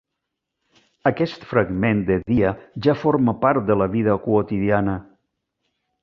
Aquest 1.09 1.43
fragment 1.49 2.01
de 2.07 2.17
dia 2.31 2.53
ja 2.87 2.95
forma 3.01 3.35
part 3.43 3.67
de 3.67 3.77
la 3.83 3.89
vida 3.97 4.15
quotidiana. 4.25 4.97